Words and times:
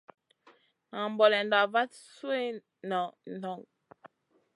Nan 0.91 1.11
bonenda 1.17 1.59
vat 1.73 1.91
sui 2.15 2.43
nʼongue 2.89 3.17
Noy. 3.41 3.63